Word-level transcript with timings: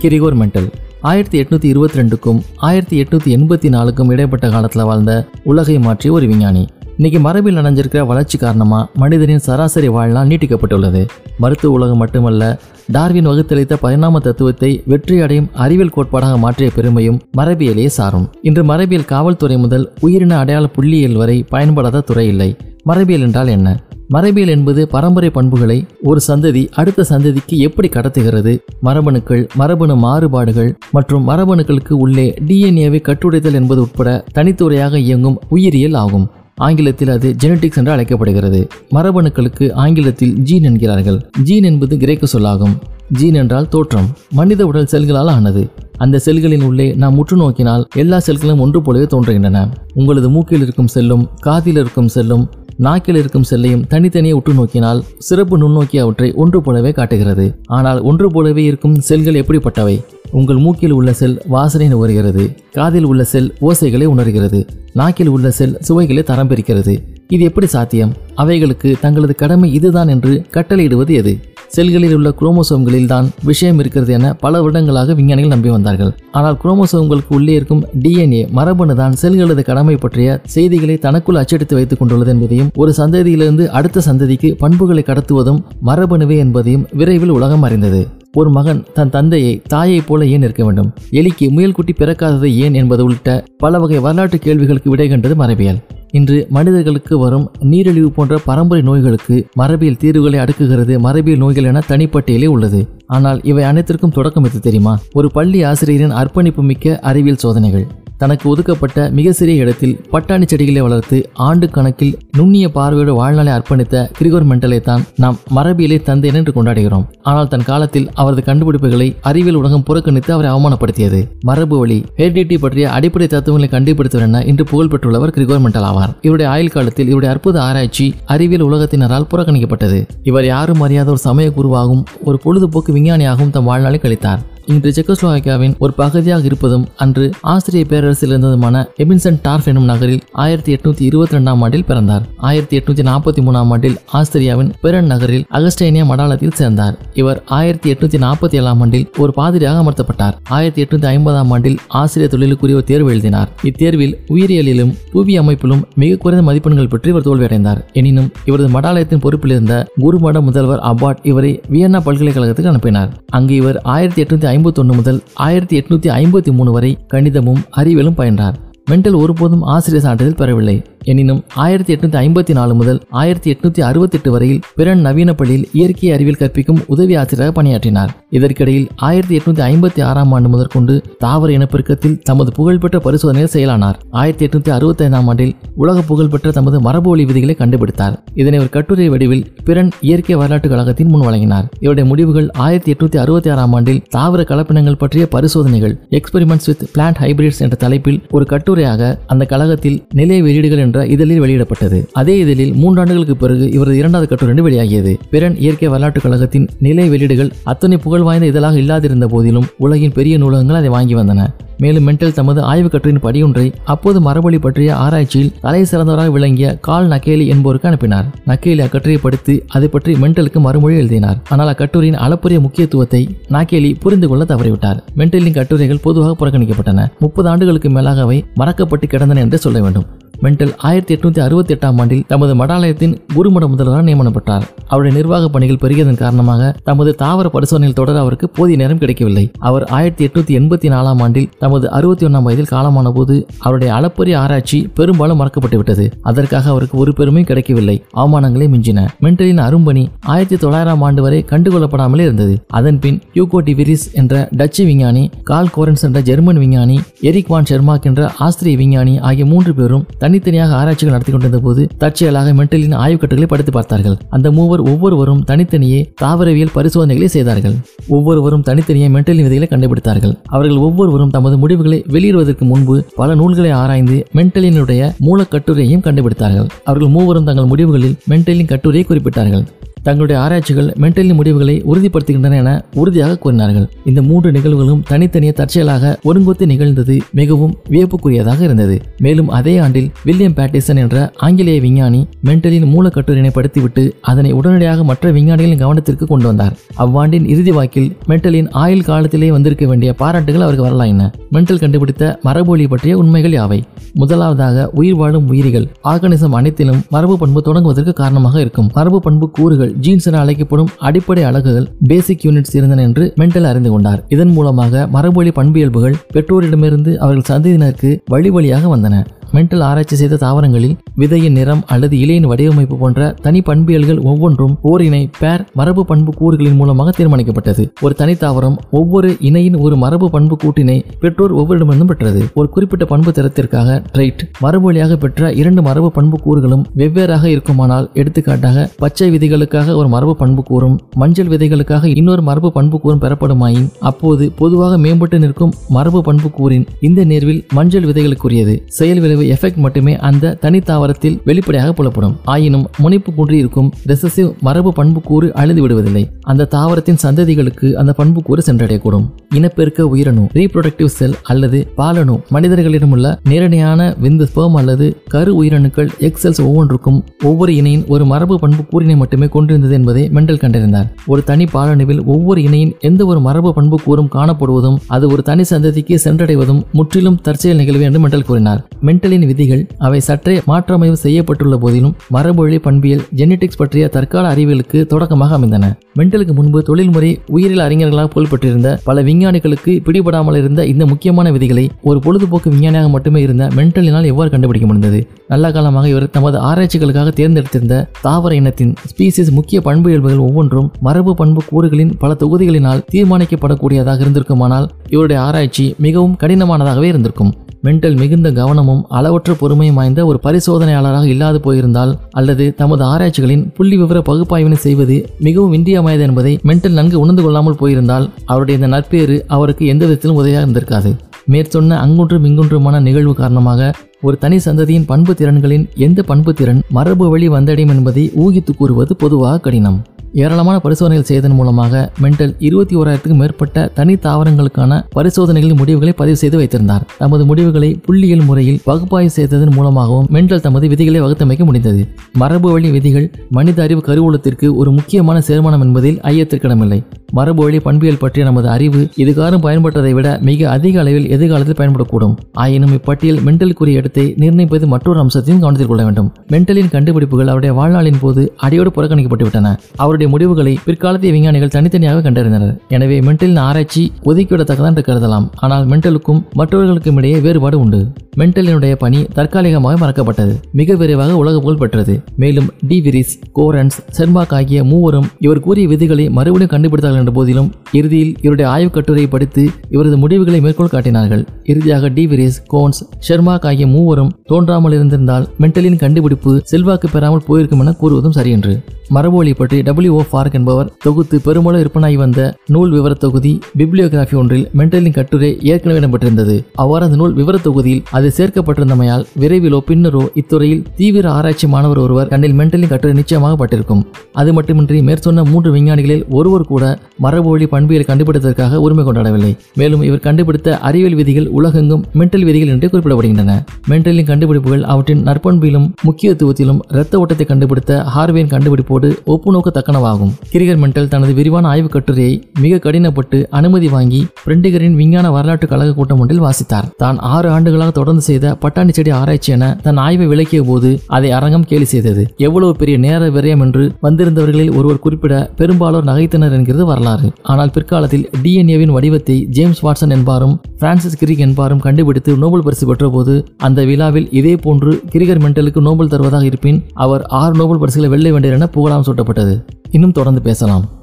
Gregor 0.00 0.34
Mendel. 0.34 0.68
ஆயிரத்தி 1.00 1.40
எட்நூத்தி 1.40 1.64
இருபத்தி 1.64 2.00
ரெண்டுக்கும் 2.00 2.40
ஆயிரத்தி 2.56 3.02
எட்நூத்தி 3.02 3.30
எண்பத்தி 3.36 3.68
நாலுக்கும் 3.68 4.10
இடைப்பட்ட 4.10 4.50
காலத்தில் 4.50 4.82
வாழ்ந்த 4.82 5.28
உலகை 5.42 5.78
மாற்றிய 5.78 6.14
ஒரு 6.14 6.26
விஞ்ஞானி. 6.26 6.66
இன்னைக்கு 6.96 7.20
மரபில் 7.20 7.56
அடைஞ்சிருக்கிற 7.56 8.06
வளர்ச்சி 8.06 8.38
காரணமா 8.38 8.88
மனிதனின் 8.94 9.38
சராசரி 9.38 9.88
வாழ்நாள் 9.88 10.26
நீட்டிக்கப்பட்டுள்ளது. 10.26 11.08
மருத்துவ 11.38 11.74
உலகம் 11.74 11.96
மட்டுமல்ல 11.96 12.60
டார்வின் 12.92 13.28
வகுத்தளித்த 13.28 13.74
பரிணாம 13.80 14.18
தத்துவத்தை 14.18 14.82
வெற்றி 14.86 15.20
அடையும் 15.20 15.50
அறிவியல் 15.54 15.92
கோட்பாடாக 15.96 16.38
மாற்றிய 16.38 16.70
பெருமையும் 16.74 17.20
மரபியலே 17.36 17.86
சாரும். 17.86 18.30
இன்று 18.42 18.64
மரபியல் 18.64 19.04
காவல்துறை 19.04 19.56
முதல் 19.56 19.92
உயிரின 20.00 20.38
அடையாள 20.38 20.68
புள்ளியியல் 20.76 21.16
வரை 21.16 21.42
பயன்படாத 21.42 22.00
துறை 22.00 22.26
இல்லை. 22.26 22.56
மரபியல் 22.88 23.20
என்றால் 23.20 23.48
என்ன? 23.48 23.82
மரபியல் 24.14 24.48
என்பது 24.48 24.88
பரம்பரை 24.88 25.30
பண்புகளை 25.30 25.86
ஒரு 26.02 26.20
சந்ததி 26.28 26.68
அடுத்த 26.70 27.04
சந்ததிக்கு 27.08 27.56
எப்படி 27.58 27.88
கடத்துகிறது? 27.88 28.58
மரபணுக்கள் 28.84 29.48
மரபணு 29.54 29.96
மாறுபாடுகள் 29.96 30.78
மற்றும் 30.90 31.28
மரபணுக்களுக்கு 31.28 31.92
உள்ளே 31.92 32.34
டிஎன்ஏவை 32.46 33.00
கட்டுடைத்தல் 33.08 33.52
என்பது 33.52 33.80
உட்பட 33.80 34.24
தனித்துறையாக 34.34 34.94
இயங்கும் 34.94 35.40
உயிரியல் 35.48 35.94
ஆகும். 35.94 36.28
ஆங்கிலத்தில் 36.54 37.08
அது 37.08 37.34
ஜெனடிக்ஸ் 37.42 37.76
என்று 37.76 37.92
அழைக்கப்படுகிறது. 37.92 38.68
மரபணுக்களுக்கு 38.90 39.72
ஆங்கிலத்தில் 39.72 40.36
ஜீன் 40.38 40.62
என்கிறார்கள். 40.62 41.30
ஜீன் 41.42 41.62
என்பது 41.62 41.96
கிரேக்க 41.96 42.26
சொல்லாகும். 42.26 42.76
ஜீன் 43.12 43.34
என்றால் 43.34 43.68
தோற்றம் 43.68 44.06
மனித 44.30 44.66
உடல் 44.66 44.88
செல்களால் 44.92 45.30
ஆனது. 45.30 45.70
அந்த 45.96 46.20
செல்களின் 46.24 46.64
உள்ளே 46.64 46.94
நாம் 46.94 47.18
உற்று 47.18 47.36
நோக்கினால் 47.36 47.86
எல்லா 47.94 48.20
செல்களும் 48.26 48.58
ஒன்று 48.58 48.82
போலவே 48.82 49.04
தோன்றுகின்றன. 49.04 49.72
உங்களது 49.94 50.30
மூக்கில் 50.30 50.62
இருக்கும் 50.62 50.86
செல்லும் 50.86 51.28
காதில் 51.40 51.74
இருக்கும் 51.74 52.08
செல்லும் 52.08 52.50
நாக்கில் 52.76 53.16
இருக்கும் 53.16 53.44
செல்லையும் 53.50 53.86
தனித்தனியே 53.86 54.32
உற்று 54.32 54.54
நோக்கினால் 54.54 55.04
சிறப்பு 55.18 55.58
நுண்ணோக்கி 55.58 55.98
அவற்றை 55.98 56.32
ஒன்று 56.32 56.62
போலவே 56.62 56.92
காட்டுகிறது. 56.92 57.56
ஆனால் 57.66 58.00
ஒன்று 58.00 58.30
போலவே 58.30 58.64
இருக்கும் 58.64 59.00
செல்கள் 59.00 59.34
எப்படிப்பட்டவை? 59.34 60.04
உங்கள் 60.30 60.56
மூக்கில் 60.56 60.90
உள்ள 60.90 61.12
செல் 61.12 61.42
வாசனை 61.46 61.94
நுகர்கிறது. 61.94 62.56
காதில் 62.72 63.04
உள்ள 63.04 63.24
செல் 63.24 63.54
ஓசைகளை 63.60 64.04
உணர்கிறது. 64.04 64.66
நாக்கில் 64.92 65.26
உள்ள 65.26 65.50
செல் 65.50 65.76
சுவைகளை 65.80 66.22
தரம் 66.22 66.50
பிரிக்கிறது. 66.50 67.02
இது 67.28 67.44
எப்படி 67.44 67.66
சாத்தியம்? 67.66 68.12
அவைகளுக்கு 68.34 68.96
தங்களது 69.00 69.34
கடமை 69.34 69.72
இதுதான் 69.72 70.08
என்று 70.08 70.44
கட்டளையிடுவது 70.50 71.10
எது? 71.10 71.38
செல்களில் 71.74 72.14
உள்ள 72.16 72.30
குரோமோசோம்களில் 72.40 73.08
தான் 73.12 73.26
விஷயம் 73.42 73.78
இருக்கிறது 73.78 74.12
என 74.12 74.32
பல 74.34 74.60
வருடங்களாக 74.62 75.14
விஞ்ஞானிகள் 75.14 75.54
நம்பி 75.54 75.68
வந்தார்கள். 75.68 76.12
ஆனால் 76.32 76.58
குரோமோசோம்களுக்கு 76.62 77.34
உள்ளே 77.38 77.54
இருக்கும் 77.54 77.82
டிஎன்ஏ 78.04 78.42
மரபணு 78.50 78.94
தான் 78.94 79.16
செல்களது 79.22 79.64
கடமை 79.70 79.96
பற்றிய 79.96 80.40
செய்திகளை 80.54 80.96
தனக்குள் 80.98 81.40
அச்சடித்து 81.42 81.74
வைத்துக் 81.74 81.98
கொண்டுள்ளது 81.98 82.32
என்பதையும் 82.34 82.70
ஒரு 82.74 82.92
சந்ததியிலிருந்து 83.00 83.66
அடுத்த 83.66 84.04
சந்ததிக்கு 84.08 84.50
பண்புகளை 84.62 85.04
கடத்துவதும் 85.06 85.62
மரபணுவே 85.86 86.38
என்பதையும் 86.44 86.86
விரைவில் 86.92 87.30
உலகம் 87.30 87.62
அறிந்தது. 87.62 88.02
ஒரு 88.38 88.50
மகன் 88.50 88.84
தன் 88.94 89.10
தந்தையை 89.10 89.62
தாயைப் 89.68 90.06
போல 90.06 90.26
ஏன் 90.26 90.42
இருக்க 90.42 90.64
வேண்டும்? 90.64 90.92
எலிக்கு 91.10 91.46
முயல்குட்டி 91.56 91.92
பிறக்காதது 91.98 92.44
ஏன் 92.44 92.74
என்பது 92.74 93.04
உள்ளிட்ட 93.04 93.44
பல 93.58 93.78
வகை 93.78 93.98
வரலாற்று 93.98 94.38
கேள்விகளுக்கு 94.38 94.90
விடை 94.90 95.08
கண்டது 95.08 95.34
மரபியல். 95.34 95.78
இன்று 96.10 96.46
மனிதர்களுக்கு 96.50 97.18
வரும் 97.18 97.50
நீரிழிவு 97.60 98.10
போன்ற 98.10 98.38
பரம்பரை 98.44 98.84
நோய்களுக்கு 98.84 99.46
மரபியல் 99.58 99.96
தீர்வுகளை 99.96 100.38
அடுக்குகிறது 100.38 100.94
மரபியல் 100.98 101.36
நோய்கள் 101.36 101.64
என 101.64 101.82
தனிப்பட்டியலே 101.88 102.46
உள்ளது. 102.46 102.88
ஆனால் 103.06 103.40
இவை 103.42 103.64
அனைத்திற்கும் 103.64 104.10
தொடக்கம் 104.10 104.44
எது 104.44 104.60
தெரியுமா? 104.60 104.98
ஒரு 105.12 105.30
பள்ளி 105.30 105.62
ஆசிரியரின் 105.62 106.16
அர்ப்பணிப்பு 106.16 106.62
மிக்க 106.62 106.98
அறிவியல் 106.98 107.36
சோதனைகள். 107.36 107.86
தனக்கு 108.22 108.44
ஒதுக்கப்பட்ட 108.52 109.08
மிக 109.18 109.32
சிறிய 109.38 109.64
இடத்தில் 109.64 109.94
பட்டாணி 110.12 110.46
செடிகளை 110.52 110.82
வளர்த்து 110.86 111.18
ஆண்டு 111.48 111.66
கணக்கில் 111.76 112.14
நுண்ணிய 112.38 112.66
பார்வையோடு 112.76 113.14
வாழ்நாளை 113.20 113.52
அர்ப்பணித்த 113.56 114.04
கிரிகோர் 114.18 114.48
மெண்டலை 114.50 114.80
தான் 114.88 115.02
நாம் 115.22 115.36
மரபியலை 115.56 115.98
தந்தை 116.08 116.30
என்று 116.40 116.54
கொண்டாடுகிறோம். 116.58 117.04
ஆனால் 117.30 117.50
தன் 117.54 117.66
காலத்தில் 117.70 118.08
அவரது 118.22 118.44
கண்டுபிடிப்புகளை 118.48 119.08
அறிவியல் 119.30 119.60
உலகம் 119.62 119.86
புறக்கணித்து 119.90 120.32
அவரை 120.36 120.50
அவமானப்படுத்தியது. 120.54 121.20
மரபு 121.50 121.78
வழி 121.82 121.98
ஹெரிடிட்டி 122.20 122.58
பற்றிய 122.64 122.86
அடிப்படை 122.96 123.28
தத்துவங்களை 123.34 123.70
கண்டுபிடித்தவர் 123.76 124.26
என 124.28 124.42
இன்று 124.52 124.66
புகழ்பெற்றுள்ளவர் 124.72 125.34
கிரிகோர் 125.36 125.62
மெண்டல் 125.66 125.88
ஆவார். 125.90 126.14
இவருடைய 126.26 126.48
ஆயுள் 126.54 126.74
காலத்தில் 126.76 127.08
இவருடைய 127.12 127.32
அற்புத 127.34 127.56
ஆராய்ச்சி 127.68 128.08
அறிவியல் 128.34 128.66
உலகத்தினரால் 128.70 129.30
புறக்கணிக்கப்பட்டது. 129.32 130.00
இவர் 130.30 130.50
யாரும் 130.54 130.84
அறியாத 130.88 131.10
ஒரு 131.16 131.22
சமய 131.28 131.48
குருவாகவும் 131.58 132.04
ஒரு 132.28 132.38
பொழுதுபோக்கு 132.44 132.92
விஞ்ஞானியாகவும் 132.98 133.54
தம் 133.56 133.70
வாழ்நாளை 133.70 134.00
கழித்தார். 134.02 134.42
இன்று 134.66 134.90
செக்கோஸ்லோவாக்கியாவின் 134.90 135.74
ஒரு 135.78 135.92
பகுதியாக 135.92 136.44
இருப்பதும் 136.44 136.86
அன்று 136.96 137.30
ஆஸ்திரிய 137.42 137.84
பேரரசில் 137.84 138.30
இருந்ததுமான 138.30 138.86
எபின்சன் 138.98 139.38
டார்ஃப் 139.42 139.68
எனும் 139.68 139.84
நகரில் 139.84 140.22
ஆயிரத்தி 140.32 140.74
எட்நூத்தி 140.74 141.00
இருபத்தி 141.00 141.36
ரெண்டாம் 141.36 141.60
ஆண்டில் 141.60 141.84
பிறந்தார். 141.84 142.22
ஆயிரத்தி 142.36 142.78
எட்நூத்தி 142.78 143.04
நாற்பத்தி 143.06 143.42
மூணாம் 143.46 143.70
ஆண்டில் 143.70 143.96
ஆஸ்திரியாவின் 144.12 144.72
பெரன் 144.82 145.10
நகரில் 145.12 145.46
அகஸ்டேனியா 145.50 146.04
மடாலத்தில் 146.04 146.50
சேர்ந்தார். 146.50 146.98
இவர் 147.14 147.42
ஆயிரத்தி 147.46 147.92
எட்நூத்தி 147.92 148.20
நாற்பத்தி 148.20 148.54
ஏழாம் 148.54 148.80
ஆண்டில் 148.80 149.06
ஒரு 149.18 149.32
பாதிரியாக 149.36 149.82
அமர்த்தப்பட்டார். 149.82 150.34
ஆயிரத்தி 150.48 150.84
எட்நூத்தி 150.84 151.10
ஐம்பதாம் 151.12 151.50
ஆண்டில் 151.50 151.78
ஆசிரியர் 151.88 152.34
தொழிலுக்குரிய 152.34 152.84
தேர்வு 152.84 153.10
எழுதினார். 153.10 153.48
இத்தேர்வில் 153.62 154.16
உயிரியலிலும் 154.28 154.94
புவி 155.12 155.36
அமைப்பிலும் 155.36 155.84
மிக 155.94 156.16
குறைந்த 156.16 156.44
மதிப்பெண்கள் 156.44 156.88
பெற்று 156.88 157.10
இவர் 157.10 157.26
தோல்வியடைந்தார். 157.26 157.80
எனினும் 157.92 158.32
இவரது 158.44 158.80
மடாலயத்தின் 158.80 159.20
பொறுப்பில் 159.20 159.50
இருந்த 159.50 159.86
குருமட 160.00 160.42
முதல்வர் 160.42 160.78
அபாட் 160.78 161.16
இவரை 161.22 161.60
வியன்னா 161.70 162.00
பல்கலைக்கழகத்துக்கு 162.00 162.66
அனுப்பினார். 162.66 163.12
அங்கு 163.28 163.54
இவர் 163.54 163.80
ஆயிரத்தி 163.82 164.22
எட்நூத்தி 164.22 164.54
ஐம்பத்தொன்று 164.56 164.94
முதல் 164.94 165.22
ஆயிரத்தி 165.46 165.74
எட்நூத்தி 165.80 166.10
ஐம்பத்தி 166.20 166.52
மூணு 166.58 166.70
வரை 166.72 166.92
கணிதமும் 167.12 167.62
அறிவியலும் 167.76 168.18
பயின்றார். 168.20 168.56
மெண்டல் 168.90 169.20
ஒருபோதும் 169.22 169.64
ஆசிரியர் 169.74 170.04
சான்றிதழ் 170.04 170.40
பெறவில்லை. 170.40 170.76
எனினும் 171.10 171.40
ஆயிரத்தி 171.54 171.92
எட்நூத்தி 171.94 172.18
ஐம்பத்தி 172.22 172.52
நாலு 172.52 172.74
முதல் 172.74 172.98
ஆயிரத்தி 173.10 173.48
எட்நூத்தி 173.52 173.80
அறுபத்தி 173.80 174.16
எட்டு 174.16 174.30
வரையில் 174.30 174.60
பிறன் 174.74 175.00
நவீன 175.00 175.32
பள்ளியில் 175.34 175.66
இயற்கை 175.72 176.08
அறிவியல் 176.12 176.38
கற்பிக்கும் 176.40 176.80
உதவி 176.86 177.14
ஆசிரியராக 177.14 177.52
பணியாற்றினார். 177.52 178.12
இதற்கிடையில் 178.30 178.88
ஆயிரத்தி 179.08 179.34
எட்நூத்தி 179.38 179.62
ஐம்பத்தி 179.68 180.02
ஆறாம் 180.02 180.32
ஆண்டு 180.32 180.48
முதற்கொண்டு 180.48 180.94
தாவர 181.18 181.52
இனப்பெருக்கத்தில் 181.52 182.16
தமது 182.18 182.52
புகழ்பெற்ற 182.52 182.98
பரிசோதனையில் 182.98 183.52
செயலானார். 183.52 183.98
ஆயிரத்தி 184.10 184.46
எட்நூத்தி 184.46 184.70
அறுபத்தி 184.70 185.04
ஐந்தாம் 185.04 185.28
ஆண்டில் 185.28 185.54
உலக 185.76 186.02
புகழ்பெற்ற 186.10 186.50
தமது 186.50 186.80
மரபு 186.80 187.10
ஒளி 187.10 187.24
விதிகளை 187.24 187.56
கண்டுபிடித்தார். 187.58 188.16
இதனை 188.34 188.58
ஒரு 188.58 188.68
கட்டுரை 188.68 189.08
வடிவில் 189.08 189.44
பிறன் 189.64 189.92
இயற்கை 190.00 190.36
வரலாற்று 190.42 190.70
கழகத்தின் 190.74 191.10
முன் 191.14 191.26
வழங்கினார். 191.28 191.68
இவருடைய 191.80 192.08
முடிவுகள் 192.10 192.50
ஆயிரத்தி 192.66 192.92
எட்நூத்தி 192.92 193.16
அறுபத்தி 193.16 193.50
ஆறாம் 193.50 193.72
ஆண்டில் 193.72 194.02
தாவர 194.16 194.42
கலப்பினங்கள் 194.42 195.00
பற்றிய 195.04 195.26
பரிசோதனைகள் 195.36 195.96
எக்ஸ்பெரிமெண்ட்ஸ் 196.20 196.66
வித் 196.66 196.84
பிளான்ட் 196.94 197.22
ஹைபிரிட்ஸ் 197.24 197.62
என்ற 197.66 197.76
தலைப்பில் 197.76 198.20
ஒரு 198.30 198.46
கட்டுரையாக 198.50 199.14
அந்த 199.26 199.44
கழகத்தில் 199.44 199.98
நிலை 200.14 200.42
வெளியீடுகள் 200.42 200.78
என்ற 200.78 200.94
இதழில் 201.04 201.40
வெளியிடப்பட்டது. 201.40 202.08
அதே 202.12 202.38
இதழில் 202.38 202.72
மூன்றாண்டுகளுக்கு 202.72 203.30
பிறகு 203.30 203.70
இவரது 203.70 203.96
இரண்டாவது 203.96 204.28
கட்டுரை 204.28 204.54
வெளியாகியது. 204.56 205.14
பிறன் 205.30 205.56
இயற்கை 205.56 205.88
வரலாற்று 205.88 206.20
கழகத்தின் 206.20 206.68
நிலை 206.78 207.08
வெளியீடுகள் 207.08 207.52
அத்தனை 207.64 207.96
புகழ் 207.96 208.20
வாய்ந்த 208.20 208.46
இதழாக 208.46 208.76
இல்லாதிருந்த 208.76 209.28
போதிலும் 209.28 209.66
உலகின் 209.78 210.12
பெரிய 210.12 210.38
நூலகங்கள் 210.38 210.76
அதை 210.76 210.88
வாங்கி 210.88 211.14
வந்தன. 211.14 211.46
மேலும் 211.78 212.08
மென்டல் 212.08 212.32
தமது 212.32 212.62
ஆய்வு 212.62 212.88
கட்டுரையின் 212.88 213.22
படியொன்றை 213.22 213.72
அப்போது 213.84 214.20
மரபொழி 214.20 214.58
பற்றிய 214.58 214.96
ஆராய்ச்சியில் 214.96 215.52
தலை 215.60 215.82
சிறந்தவராக 215.82 216.30
விளங்கிய 216.30 216.76
கால் 216.76 217.08
நக்கேலி 217.08 217.46
என்பவருக்கு 217.46 217.88
அனுப்பினார். 217.88 218.26
நக்கேலி 218.46 218.80
அக்கட்டுரையை 218.80 219.22
படித்து 219.22 219.64
அதை 219.68 219.88
பற்றி 219.88 220.12
மென்டலுக்கு 220.12 220.60
மறுமொழி 220.60 220.96
எழுதினார். 220.96 221.40
ஆனால் 221.48 221.68
அக்கட்டுரையின் 221.68 222.16
அளப்பரிய 222.16 222.60
முக்கியத்துவத்தை 222.60 223.28
நாக்கேலி 223.48 223.94
புரிந்து 224.00 224.28
கொள்ள 224.28 224.44
தவறிவிட்டார். 224.44 225.02
மென்டலின் 225.16 225.52
கட்டுரைகள் 225.52 226.00
பொதுவாக 226.02 226.46
புறக்கணிக்கப்பட்டன. 226.46 227.06
முப்பது 227.18 227.48
ஆண்டுகளுக்கு 227.48 227.88
மேலாகவே 227.88 228.44
மறக்கப்பட்டு 228.56 229.06
கிடந்தன 229.06 229.40
என்று 229.40 229.58
சொல்ல 229.58 229.80
வேண்டும். 229.80 230.06
மென்டல் 230.42 230.72
ஆயிரத்தி 230.76 231.14
எட்நூத்தி 231.14 231.40
அறுபத்தி 231.40 231.74
எட்டாம் 231.74 232.00
ஆண்டில் 232.00 232.24
தமது 232.26 232.54
மடாலயத்தின் 232.54 233.14
குருமட 233.34 233.68
முதல்வராக 233.68 234.02
நியமனப்பட்டார். 234.02 234.64
அவருடைய 234.86 235.16
நிர்வாக 235.18 235.48
பணிகள் 235.48 235.80
பெருகியதன் 235.84 236.16
காரணமாக 236.16 236.76
தமது 236.84 237.14
தாவர 237.14 237.48
பரிசோதனையில் 237.48 237.98
தொடர 238.00 238.18
அவருக்கு 238.18 238.48
போதிய 238.48 238.76
நேரம் 238.76 238.98
கிடைக்கவில்லை. 238.98 239.50
அவர் 239.58 239.84
ஆயிரத்தி 239.84 240.26
எட்நூத்தி 240.26 240.58
எண்பத்தி 240.60 240.90
நாலாம் 240.94 241.22
ஆண்டில் 241.22 241.48
தமது 241.58 241.90
அறுபத்தி 241.90 242.26
ஒன்றாம் 242.26 242.42
வயதில் 242.42 242.70
காலமான 242.70 243.12
போது 243.12 243.46
அவருடைய 243.58 243.94
அளப்பரிய 243.94 244.40
ஆராய்ச்சி 244.40 244.90
பெரும்பாலும் 244.94 245.40
மறக்கப்பட்டு 245.40 245.76
விட்டது 245.76 246.18
அதற்காக 246.22 246.70
அவருக்கு 246.70 246.98
ஒரு 246.98 247.12
பெருமையும் 247.12 247.44
கிடைக்கவில்லை. 247.44 248.04
அவமானங்களே 248.16 248.68
மிஞ்சின. 248.68 249.08
மென்டலின் 249.22 249.62
அரும்பணி 249.68 250.06
ஆயிரத்தி 250.20 250.56
தொள்ளாயிரம் 250.56 251.02
ஆண்டு 251.02 251.22
வரை 251.22 251.44
கண்டுகொள்ளப்படாமலே 251.50 252.20
இருந்தது. 252.20 252.64
அதன் 252.68 252.98
பின் 252.98 253.22
யூகோ 253.34 253.60
டிவிரிஸ் 253.64 254.06
என்ற 254.12 254.48
டச்சு 254.50 254.84
விஞ்ஞானி 254.84 255.30
கால் 255.44 255.70
கோரன்ஸ் 255.76 256.02
என்ற 256.02 256.20
ஜெர்மன் 256.20 256.58
விஞ்ஞானி 256.58 257.00
எரிக் 257.20 257.48
வான் 257.48 257.68
ஷெர்மாக் 257.70 258.02
என்ற 258.02 258.30
ஆஸ்திரிய 258.38 258.76
விஞ்ஞானி 258.76 259.18
ஆகிய 259.18 259.46
மூன்று 259.46 259.74
பேரும் 259.74 260.04
தனித்தனியாக 260.26 260.74
ஆராய்ச்சிகள் 260.74 261.14
நடத்தி 261.14 261.32
கொண்டிருந்த 261.32 261.58
போது 261.66 261.82
தற்செயலாக 261.98 262.52
மென்டலின் 262.52 262.94
ஆய்வுக்கட்டுகளை 263.02 263.46
படித்து 263.46 263.72
பார்த்தார்கள். 263.72 264.16
அந்த 264.30 264.52
மூவர் 264.56 264.82
ஒவ்வொருவரும் 264.92 265.42
தனித்தனியே 265.44 266.00
தாவரவியல் 266.22 266.72
பரிசோதனைகளை 266.74 267.28
செய்தார்கள். 267.28 267.76
ஒவ்வொருவரும் 268.08 268.62
தனித்தனியே 268.62 269.08
மென்டலின் 269.08 269.46
விதைகளை 269.48 269.68
கண்டுபிடித்தார்கள். 269.70 270.34
அவர்கள் 270.46 270.76
ஒவ்வொருவரும் 270.76 271.30
தமது 271.30 271.56
முடிவுகளை 271.58 272.04
வெளியிடுவதற்கு 272.08 272.64
முன்பு 272.72 272.96
பல 273.14 273.34
நூல்களை 273.34 273.70
ஆராய்ந்து 273.70 274.26
மென்டலினுடைய 274.34 275.12
மூலக்கட்டுரையையும் 275.26 276.04
கண்டுபிடித்தார்கள். 276.06 276.68
அவர்கள் 276.84 277.08
மூவரும் 277.08 277.44
தங்கள் 277.44 277.70
முடிவுகளில் 277.72 278.18
மென்டலின் 278.30 278.72
கட்டுரையை 278.72 279.06
குறிப்பிட்டார்கள். 279.08 279.64
தங்களுடைய 280.06 280.38
ஆராய்ச்சிகள் 280.42 280.88
மென்டலி 281.02 281.34
முடிவுகளை 281.34 281.76
உறுதிப்படுத்துகின்றன 281.92 282.58
என 282.62 282.70
உறுதியாக 282.94 283.38
கூறினார்கள். 283.44 283.86
இந்த 284.04 284.20
மூன்று 284.28 284.50
நிகழ்வுகளும் 284.56 285.02
தனித்தனியே 285.10 285.52
தற்செயலாக 285.60 286.12
ஒருங்கொத்து 286.24 286.66
நிகழ்ந்தது 286.72 287.16
மிகவும் 287.32 287.74
வியப்புக்குரியதாக 287.90 288.60
இருந்தது. 288.60 288.96
மேலும் 289.18 289.48
அதே 289.58 289.74
ஆண்டில் 289.78 290.08
வில்லியம் 290.24 290.56
பேட்டிசன் 290.58 291.00
என்ற 291.04 291.32
ஆங்கிலேய 291.36 291.80
விஞ்ஞானி 291.80 292.20
மென்டலின் 292.44 292.88
மூலக்கட்டுரையினை 292.94 293.52
படுத்திவிட்டு 293.58 294.04
அதனை 294.20 294.52
உடனடியாக 294.52 295.04
மற்ற 295.10 295.32
விஞ்ஞானிகளின் 295.36 295.82
கவனத்திற்கு 295.84 296.26
கொண்டு 296.32 296.46
வந்தார். 296.46 296.74
அவ்வாண்டின் 296.98 297.48
இறுதி 297.54 297.72
வாக்கில் 297.78 298.08
மென்டலின் 298.28 298.70
ஆயுள் 298.84 299.06
காலத்திலே 299.10 299.50
வந்திருக்க 299.56 299.86
வேண்டிய 299.86 300.12
பாராட்டுகள் 300.22 300.64
அவருக்கு 300.66 300.86
வரலாம் 300.86 301.12
என்ன 301.12 301.24
மென்டல் 301.52 301.82
கண்டுபிடித்த 301.82 302.24
மரபொழி 302.42 302.86
பற்றிய 302.86 303.16
உண்மைகள் 303.22 303.56
யாவை? 303.58 303.80
முதலாவதாக 304.14 304.86
உயிர் 305.00 305.18
வாழும் 305.20 305.48
உயிரிகள் 305.48 305.86
ஆர்கானிசம் 306.10 306.56
அனைத்திலும் 306.60 307.02
மரபு 307.10 307.34
பண்பு 307.38 307.60
தொடங்குவதற்கு 307.66 308.12
காரணமாக 308.22 308.56
இருக்கும். 308.60 308.90
மரபு 308.94 309.20
பண்பு 309.26 309.46
கூறுகள் 309.50 309.92
ஜீன்ஸ் 310.00 310.26
என 310.26 310.38
அழைக்கப்படும் 310.38 310.88
அடிப்படை 310.98 311.42
அலகுகள் 311.42 311.88
பேசிக் 312.06 312.44
யூனிட்ஸ் 312.44 312.74
இருந்தன 312.74 313.02
என்று 313.02 313.32
மென்டல் 313.40 313.62
அறிந்து 313.62 313.90
கொண்டார். 313.90 314.24
இதன் 314.28 314.48
மூலமாக 314.48 315.06
மரபொழி 315.06 315.48
பண்பியல்புகள் 315.48 316.14
பெற்றோரிடமிருந்து 316.34 317.16
அவர்கள் 317.16 317.48
சந்ததியினருக்கு 317.48 318.18
வழி 318.26 318.50
வழியாக 318.50 318.96
வந்தன. 318.96 319.24
மென்டல் 319.56 319.84
ஆராய்ச்சி 319.88 320.16
செய்த 320.20 320.38
தாவரங்களில் 320.44 320.96
விதையின் 321.20 321.56
நிறம் 321.58 321.82
அல்லது 321.94 322.14
இலையின் 322.24 322.48
வடிவமைப்பு 322.50 322.96
போன்ற 323.02 323.28
தனி 323.44 323.60
பண்பியல்கள் 323.68 324.20
ஒவ்வொன்றும் 324.30 324.74
ஓரினை 324.90 325.20
பேர் 325.38 325.62
மரபு 325.78 326.02
பண்பு 326.10 326.32
கூறுகளின் 326.40 326.78
மூலமாக 326.80 327.12
தீர்மானிக்கப்பட்டது. 327.18 327.84
ஒரு 328.04 328.14
தனி 328.14 328.34
தாவரம் 328.42 328.76
ஒவ்வொரு 328.90 329.28
இணையின் 329.48 329.76
ஒரு 329.84 329.96
மரபு 330.04 330.26
பண்பு 330.34 330.56
கூட்டினை 330.62 330.96
பெற்றோர் 331.22 331.54
ஒவ்வொருடமிருந்தும் 331.60 332.10
பெற்றது. 332.12 332.40
ஒரு 332.54 332.68
குறிப்பிட்ட 332.68 333.04
பண்பு 333.12 333.32
தரத்திற்காக 333.38 333.98
ட்ரைட் 334.14 334.42
மரபு 334.64 334.84
வழியாக 334.86 335.16
பெற்ற 335.16 335.52
இரண்டு 335.60 335.82
மரபு 335.88 336.10
பண்பு 336.18 336.38
கூறுகளும் 336.46 336.84
வெவ்வேறாக 337.02 337.44
இருக்குமானால் 337.54 338.08
எடுத்துக்காட்டாக 338.14 338.84
பச்சை 339.04 339.30
விதைகளுக்காக 339.36 339.96
ஒரு 340.00 340.08
மரபு 340.16 340.36
பண்பு 340.42 340.64
கூறும் 340.72 340.98
மஞ்சள் 341.22 341.52
விதைகளுக்காக 341.54 342.12
இன்னொரு 342.20 342.44
மரபு 342.48 342.70
பண்பு 342.78 343.00
கூறும் 343.00 343.22
பெறப்படுமாயின் 343.24 343.88
அப்போது 344.10 344.44
பொதுவாக 344.60 344.98
மேம்பட்டு 345.06 345.38
நிற்கும் 345.38 345.74
மரபு 345.88 346.22
பண்பு 346.30 346.50
கூறின் 346.50 346.86
இந்த 347.00 347.24
நேர்வில் 347.24 347.64
மஞ்சள் 347.74 348.08
விதைகளுக்குரியது. 348.12 348.76
செயல் 348.98 349.22
விளைவு 349.24 349.44
எஃபெக்ட் 349.54 349.82
மட்டுமே 349.86 350.16
அந்த 350.28 350.54
தனித்தாவரத்தில் 350.62 351.38
வெளிப்படையாக 351.44 351.92
புலப்படும். 351.92 352.36
ஆயினும் 352.44 352.86
முனைப்பு 352.98 353.32
குன்றி 353.34 353.58
இருக்கும் 353.62 353.92
ரெசசிவ் 354.06 354.50
மரபு 354.60 354.92
பண்புக்கூறு 354.98 355.24
கூறு 355.26 355.48
அழிந்து 355.60 355.82
விடுவதில்லை. 355.84 356.22
அந்த 356.42 356.68
தாவரத்தின் 356.74 357.22
சந்ததிகளுக்கு 357.22 357.88
அந்த 357.92 358.14
பண்புக்கூறு 358.18 358.62
சென்றடையக்கூடும். 358.66 359.24
இனப்பெருக்க 359.54 360.06
உயிரணு 360.06 360.42
ரீப்ரொடக்டிவ் 360.58 361.10
செல் 361.18 361.36
அல்லது 361.42 361.78
பாலணு 361.96 362.34
மனிதர்களிடமுள்ள 362.54 363.26
நேரடியான 363.50 364.08
விந்து 364.22 364.46
ஸ்பெர்ம் 364.50 364.76
அல்லது 364.80 365.06
கரு 365.28 365.52
உயிரணுக்கள் 365.62 366.10
எக்ஸெல்ஸ் 366.28 366.60
ஒவ்வொன்றுக்கும் 366.66 367.18
ஒவ்வொரு 367.44 367.74
இணையின் 367.74 368.04
ஒரு 368.14 368.26
மரபு 368.32 368.58
பண்பு 368.60 368.84
கூறினை 368.84 369.16
மட்டுமே 369.16 369.48
கொண்டிருந்தது 369.56 369.94
என்பதை 369.94 370.24
மெண்டல் 370.36 370.62
கண்டறிந்தார். 370.62 371.08
ஒரு 371.26 371.44
தனி 371.50 371.66
பாலணுவில் 371.74 372.22
ஒவ்வொரு 372.24 372.62
இணையின் 372.62 372.94
எந்த 373.00 373.26
ஒரு 373.26 373.40
மரபு 373.40 373.72
பண்பு 373.74 373.98
கூறும் 374.04 374.30
காணப்படுவதும் 374.34 374.98
அது 375.16 375.28
ஒரு 375.28 375.42
தனி 375.42 375.66
சந்ததிக்கு 375.70 376.16
சென்றடைவதும் 376.24 376.82
முற்றிலும் 376.92 377.40
தற்செயல் 377.48 377.80
நிகழ்வு 377.82 378.06
என்று 378.08 378.20
மெண்டல் 378.20 378.48
கூறினார். 378.50 378.82
மெண்டலின் 379.26 379.50
விதிகள் 379.50 379.80
அவை 380.06 380.18
சற்றே 380.26 380.52
மாற்றமைவு 380.70 381.16
செய்யப்பட்டுள்ள 381.22 381.76
போதிலும் 381.84 382.12
மரபொழி 382.34 382.76
பண்பியல் 382.84 383.22
ஜெனடிக்ஸ் 383.38 383.78
பற்றிய 383.80 384.04
தற்கால 384.16 384.44
அறிவியலுக்கு 384.54 384.98
தொடக்கமாக 385.12 385.56
அமைந்தன. 385.58 385.86
மெண்டலுக்கு 386.18 386.54
முன்பு 386.58 386.80
தொழில்முறை 386.88 387.30
உயிரியல் 387.56 387.82
அறிஞர்களாக 387.86 388.28
புகழ்பெற்றிருந்த 388.34 388.90
பல 389.08 389.22
விஞ்ஞானிகளுக்கு 389.28 389.92
பிடிபடாமல் 390.06 390.58
இருந்த 390.60 390.84
இந்த 390.92 391.06
முக்கியமான 391.12 391.52
விதிகளை 391.56 391.84
ஒரு 392.10 392.20
பொழுதுபோக்கு 392.26 392.70
விஞ்ஞானியாக 392.74 393.10
மட்டுமே 393.16 393.42
இருந்த 393.46 393.66
மென்டலினால் 393.78 394.30
எவ்வாறு 394.32 394.52
கண்டுபிடிக்க 394.54 394.88
முடிந்தது? 394.92 395.20
நல்ல 395.52 395.72
காலமாக 395.76 396.08
இவர் 396.14 396.28
தமது 396.38 396.58
ஆராய்ச்சிகளுக்காக 396.70 397.34
தேர்ந்தெடுத்திருந்த 397.40 397.98
தாவர 398.22 398.54
இனத்தின் 398.60 398.94
ஸ்பீசிஸ் 399.12 399.52
முக்கிய 399.58 399.80
பண்பு 399.88 400.10
இயல்புகள் 400.12 400.46
ஒவ்வொன்றும் 400.48 400.90
மரபு 401.08 401.34
பண்பு 401.42 401.62
கூறுகளின் 401.72 402.16
பல 402.24 402.32
தொகுதிகளினால் 402.44 403.04
தீர்மானிக்கப்படக்கூடியதாக 403.14 404.24
இருந்திருக்குமானால் 404.26 404.88
இவருடைய 405.14 405.40
ஆராய்ச்சி 405.48 405.86
மிகவும் 405.98 406.38
கடினமானதாகவே 406.42 407.10
இருந்திருக்கும். 407.14 407.54
மென்டல் 407.86 408.16
மிகுந்த 408.20 408.48
கவனமும் 408.58 409.02
அளவற்ற 409.18 409.52
பொறுமையும் 409.60 409.98
வாய்ந்த 409.98 410.20
ஒரு 410.30 410.38
பரிசோதனையாளராக 410.44 411.26
இல்லாது 411.34 411.58
போயிருந்தால் 411.66 412.12
அல்லது 412.40 412.64
தமது 412.80 413.02
ஆராய்ச்சிகளின் 413.12 413.64
புள்ளி 413.76 413.96
விவர 413.96 414.20
பகுப்பாய்வினை 414.28 414.78
செய்வது 414.86 415.16
மிகவும் 415.38 415.76
இன்றியமையாது 415.78 416.24
என்பதை 416.28 416.52
மென்டல் 416.70 416.98
நன்கு 416.98 417.18
உணர்ந்து 417.24 417.44
கொள்ளாமல் 417.46 417.78
போயிருந்தால் 417.82 418.26
அவருடைய 418.44 418.78
இந்த 418.80 418.90
நற்பேறு 418.96 419.38
அவருக்கு 419.56 419.86
எந்த 419.86 420.02
விதத்திலும் 420.06 420.40
உதவியாக 420.42 420.66
இருந்திருக்காது. 420.66 421.12
மேற்சொன்ன 421.54 421.98
அங்குன்றும் 422.04 422.46
இங்குன்றுமான 422.48 423.00
நிகழ்வு 423.00 423.34
காரணமாக 423.40 423.90
ஒரு 424.26 424.36
தனி 424.44 424.56
சந்ததியின் 424.64 425.08
பண்பு 425.10 425.32
திறன்களின் 425.40 425.84
எந்த 426.06 426.20
பண்பு 426.30 426.52
திறன் 426.60 426.80
மரபு 426.96 427.26
வழி 427.32 427.48
வந்தடையும் 427.48 427.92
என்பதை 427.94 428.24
ஊகித்து 428.44 428.72
கூறுவது 428.78 429.12
பொதுவாக 429.16 429.60
கடினம். 429.66 429.98
ஏராளமான 430.42 430.78
பரிசோதனைகள் 430.78 431.26
செய்ததன் 431.28 431.54
மூலமாக 431.58 432.12
மென்டல் 432.22 432.50
இருபத்தி 432.58 432.96
ஓராயிரத்துக்கும் 432.96 433.40
மேற்பட்ட 433.42 433.86
தனி 433.94 434.14
தாவரங்களுக்கான 434.14 434.98
பரிசோதனைகளின் 435.14 435.78
முடிவுகளை 435.80 436.12
பதிவு 436.12 436.36
செய்து 436.36 436.56
வைத்திருந்தார். 436.56 437.04
தமது 437.18 437.44
முடிவுகளை 437.46 438.00
புள்ளியியல் 438.06 438.44
முறையில் 438.44 438.80
பகுப்பாய்வு 438.84 439.30
செய்ததன் 439.30 439.72
மூலமாகவும் 439.74 440.26
மென்டல் 440.32 440.60
தமது 440.60 440.88
விதிகளை 440.88 441.20
வகுத்தமைக்க 441.20 441.64
முடிந்தது. 441.64 442.02
மரபு 442.32 442.70
வழி 442.72 442.90
விதிகள் 442.90 443.30
மனித 443.50 443.82
அறிவு 443.82 444.02
கருவூலத்திற்கு 444.06 444.74
ஒரு 444.74 444.90
முக்கியமான 444.90 445.42
சேர்மானம் 445.48 445.80
என்பதில் 445.80 446.18
ஐயத்திற்கிடமில்லை. 446.32 447.00
மரபு 447.32 447.62
வழி 447.64 447.78
பண்பியல் 447.78 448.18
பற்றிய 448.18 448.46
நமது 448.46 448.68
அறிவு 448.68 449.08
இதுகாரும் 449.16 449.62
பயன்பட்டதை 449.66 450.10
விட 450.10 450.38
மிக 450.48 450.70
அதிக 450.70 451.00
அளவில் 451.00 451.28
எதிர்காலத்தில் 451.28 451.78
பயன்படக்கூடும். 451.80 452.34
ஆயினும் 452.52 452.92
இப்பட்டியல் 452.98 453.40
மென்டலுக்குரிய 453.46 454.00
இடத்தை 454.00 454.34
நிர்ணயிப்பது 454.36 454.86
மற்றொரு 454.86 455.18
அம்சத்தையும் 455.18 455.60
கவனத்தில் 455.62 455.86
கொள்ள 455.86 456.02
வேண்டும். 456.02 456.32
மென்டலின் 456.52 456.90
கண்டுபிடிப்புகள் 456.90 457.46
அவருடைய 457.46 457.74
வாழ்நாளின் 457.80 458.20
போது 458.20 458.52
அடியோடு 458.56 458.90
புறக்கணிக்கப்பட்டுவிட்டன. 458.90 459.74
அவருடைய 459.96 460.30
முடிவுகளை 460.32 460.78
பிற்காலத்திய 460.86 461.32
விஞ்ஞானிகள் 461.32 461.68
தனித்தனியாக 461.68 462.30
கண்டறிந்தனர். 462.30 462.76
எனவே 462.88 463.20
மென்டலின் 463.20 463.58
ஆராய்ச்சி 463.58 464.12
ஒதுக்கிவிடத்தக்கதான் 464.24 464.94
என்று 464.94 465.06
கருதலாம். 465.08 465.48
ஆனால் 465.56 465.86
மென்டலுக்கும் 465.86 466.42
மற்றவர்களுக்கும் 466.52 467.16
இடையே 467.16 467.40
வேறுபாடு 467.40 467.78
உண்டு. 467.78 468.12
மென்டலினுடைய 468.36 468.92
பணி 468.92 469.26
தற்காலிகமாக 469.34 470.06
மறக்கப்பட்டது. 470.06 470.54
மிக 470.72 470.94
விரைவாக 470.94 471.36
உலக 471.36 471.58
புகழ் 471.58 471.80
பெற்றது. 471.82 472.22
மேலும் 472.36 472.70
டி 472.88 473.00
விரிஸ் 473.00 473.38
கோரன்ஸ் 473.58 473.98
சென்பாக் 474.18 474.54
ஆகிய 474.54 474.84
மூவரும் 474.84 475.28
இவர் 475.38 475.60
கூறிய 475.60 475.88
விதிகளை 475.88 476.30
மறுபடியும் 476.30 476.72
கண்டுபிடித்தார்கள் 476.74 477.14
என்ற 477.18 477.32
போதிலும் 477.32 477.72
இறுதியில் 477.92 478.34
இவருடைய 478.40 478.70
ஆய்வுக் 478.70 478.92
கட்டுரையை 478.92 479.30
படித்து 479.30 479.70
இவரது 479.90 480.16
முடிவுகளை 480.16 480.60
மேற்கோள் 480.60 480.88
காட்டினார்கள். 480.88 481.44
இறுதியாக 481.64 482.08
டி 482.08 482.26
விரிஸ் 482.26 482.62
கோன்ஸ் 482.72 483.00
ஷெர்மாக் 483.28 483.66
ஆகிய 483.66 483.86
மூவரும் 483.86 484.32
தோன்றாமல் 484.44 484.92
இருந்திருந்தால் 484.92 485.48
மென்டலின் 485.60 485.98
கண்டுபிடிப்பு 485.98 486.60
செல்வாக்கு 486.64 487.08
பெறாமல் 487.08 487.46
போயிருக்கும் 487.46 487.80
என 487.80 487.94
கூறுவதும் 488.00 488.36
சரியென்று. 488.38 488.82
மரபொழி 489.14 489.52
பற்றி 489.58 489.78
டபிள்யூ 489.88 490.12
ஓ 490.18 490.22
ஃபார்க் 490.30 490.56
என்பவர் 490.58 490.88
தொகுத்து 491.04 491.36
பெருமளவு 491.46 491.82
விற்பனாகி 491.82 492.16
வந்த 492.22 492.40
நூல் 492.74 492.92
விவர 492.94 493.12
தொகுதி 493.24 493.52
பிப்ளியோகிராஃபி 493.80 494.36
ஒன்றில் 494.40 494.64
மென்டலின் 494.78 495.16
கட்டுரை 495.18 495.50
ஏற்கனவே 495.72 495.98
இடம்பெற்றிருந்தது. 496.00 496.56
அவ்வாறு 496.82 497.04
அந்த 497.06 497.16
நூல் 497.20 497.34
விவர 497.34 497.56
தொகுதியில் 497.66 498.02
அது 498.18 498.28
சேர்க்கப்பட்டிருந்தமையால் 498.38 499.24
விரைவிலோ 499.42 499.80
பின்னரோ 499.90 500.22
இத்துறையில் 500.40 500.82
தீவிர 501.00 501.26
ஆராய்ச்சி 501.36 501.68
மாணவர் 501.74 502.00
ஒருவர் 502.04 502.30
கண்ணில் 502.32 502.56
மென்டலின் 502.60 502.92
கட்டுரை 502.92 503.14
நிச்சயமாக 503.20 503.56
பட்டிருக்கும். 503.62 504.02
அது 504.40 504.52
மட்டுமின்றி 504.58 505.00
மேற்சொன்ன 505.08 505.44
மூன்று 505.52 505.72
விஞ்ஞானிகளில் 505.76 506.24
ஒருவர் 506.38 506.68
கூட 506.72 506.84
மரபொழி 507.26 507.68
பண்பியல் 507.74 508.08
கண்டுபிடித்ததற்காக 508.10 508.82
உரிமை 508.86 509.04
கொண்டாடவில்லை. 509.04 509.52
மேலும் 509.82 510.04
இவர் 510.08 510.24
கண்டுபிடித்த 510.26 510.78
அறிவியல் 510.88 511.18
விதிகள் 511.20 511.48
உலகெங்கும் 511.60 512.04
மென்டல் 512.20 512.46
விதிகள் 512.50 512.72
என்று 512.74 512.90
குறிப்பிடப்படுகின்றன. 512.92 513.52
மென்டலின் 513.92 514.30
கண்டுபிடிப்புகள் 514.32 514.84
அவற்றின் 514.94 515.24
நற்பண்பிலும் 515.30 515.88
முக்கியத்துவத்திலும் 516.08 516.82
இரத்த 516.94 517.22
ஓட்டத்தை 517.22 517.46
கண்டுபிடித்த 517.46 518.02
ஹார்வேன் 518.16 518.52
கண்டுபிடிப்போடு 518.98 519.32
ஒப்புநோக்கத்தக்கனவாகும் 519.32 520.32
கிரிகர் 520.52 520.80
மென்டல் 520.82 521.10
தனது 521.12 521.32
விரிவான 521.38 521.64
ஆய்வுக் 521.72 521.94
கட்டுரையை 521.94 522.34
மிக 522.64 522.80
கடினப்பட்டு 522.84 523.38
அனுமதி 523.58 523.88
வாங்கி 523.94 524.20
பிரெண்டிகரின் 524.44 524.96
விஞ்ஞான 525.00 525.26
வரலாற்று 525.36 525.66
கழக 525.72 525.94
கூட்டம் 525.98 526.20
ஒன்றில் 526.22 526.42
வாசித்தார். 526.46 526.86
தான் 527.02 527.18
ஆறு 527.34 527.48
ஆண்டுகளாக 527.54 527.92
தொடர்ந்து 527.98 528.22
செய்த 528.28 528.54
பட்டாணி 528.62 528.92
செடி 528.98 529.10
ஆராய்ச்சி 529.20 529.52
என 529.56 529.64
தன் 529.86 530.00
ஆய்வை 530.06 530.26
விளக்கிய 530.32 530.60
போது 530.70 530.90
அதை 531.16 531.30
அரங்கம் 531.38 531.66
கேலி 531.70 531.88
செய்தது. 531.92 532.24
எவ்வளவு 532.46 532.72
பெரிய 532.80 532.96
நேர 533.06 533.30
விரயம் 533.36 533.64
என்று 533.66 533.84
வந்திருந்தவர்களில் 534.06 534.72
ஒருவர் 534.78 535.02
குறிப்பிட 535.06 535.34
பெரும்பாலோர் 535.60 536.08
நகைத்தனர் 536.10 536.56
என்கிறது 536.58 536.86
வரலாறு. 536.92 537.28
ஆனால் 537.52 537.74
பிற்காலத்தில் 537.76 538.26
டிஎன்ஏவின் 538.44 538.94
வடிவத்தை 538.96 539.38
ஜேம்ஸ் 539.58 539.82
வாட்சன் 539.86 540.14
என்பாரும் 540.18 540.56
பிரான்சிஸ் 540.82 541.20
கிரிக் 541.20 541.44
என்பாரும் 541.46 541.84
கண்டுபிடித்து 541.86 542.32
நோபல் 542.44 542.64
பரிசு 542.66 542.86
பெற்றபோது 542.88 543.34
அந்த 543.66 543.80
விழாவில் 543.90 544.30
இதே 544.40 544.54
போன்று 544.64 544.92
கிரிகர் 545.14 545.42
மென்டலுக்கு 545.44 545.80
நோபல் 545.88 546.12
தருவதாக 546.12 546.44
இருப்பின் 546.50 546.80
அவர் 547.04 547.22
ஆறு 547.40 547.54
நோபல் 547.60 547.80
பரிசுகளை 547.82 548.08
வெல்ல 548.14 548.32
வேண்டியர் 548.34 548.56
என 548.56 548.68
புகழாம் 548.86 549.02
சூட்டப்பட்டது. 549.02 549.64
இன்னும் 549.90 550.12
தொடர்ந்து 550.12 550.42
பேசலாம். 550.42 550.95